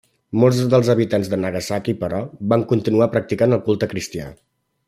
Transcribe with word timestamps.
Molts 0.43 0.61
dels 0.73 0.89
habitants 0.93 1.29
de 1.33 1.39
Nagasaki, 1.43 1.95
però, 2.05 2.23
van 2.55 2.67
continuar 2.75 3.11
practicant 3.19 3.55
el 3.59 3.63
culte 3.69 3.95
cristià. 3.97 4.35